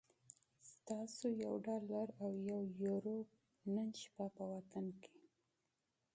[0.71, 3.17] ستاسو یو ډالر او یوه یورو
[3.73, 5.19] نن شپه په وطن کی